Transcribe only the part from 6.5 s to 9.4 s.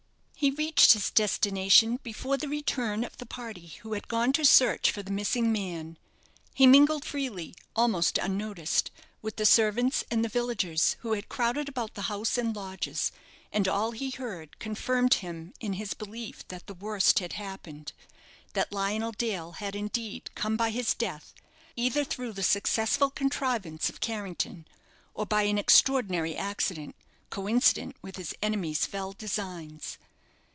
He mingled freely, almost unnoticed, with